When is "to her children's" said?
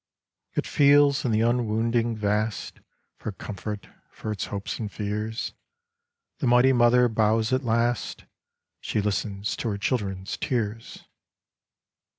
9.57-10.37